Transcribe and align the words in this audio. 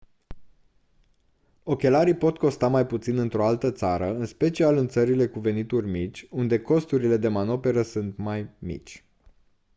ochelarii 1.63 2.15
pot 2.15 2.37
costa 2.37 2.67
mai 2.67 2.85
puțin 2.87 3.17
într-o 3.17 3.45
altă 3.45 3.71
țară 3.71 4.15
în 4.15 4.25
special 4.25 4.77
în 4.77 4.87
țările 4.87 5.27
cu 5.27 5.39
venituri 5.39 5.87
mici 5.89 6.27
unde 6.29 6.61
costurile 6.61 7.17
de 7.17 7.27
manoperă 7.27 7.81
sunt 7.81 8.17
mai 8.17 8.49
mici 8.59 9.03